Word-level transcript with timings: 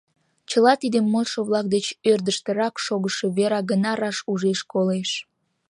Чыла 0.49 0.73
тидым 0.81 1.05
модшо-влак 1.13 1.65
деч 1.75 1.85
ӧрдыжтырак 2.11 2.75
шогышо 2.85 3.27
Вера 3.37 3.61
гына 3.71 3.91
раш 4.01 4.17
ужеш-колеш. 4.31 5.11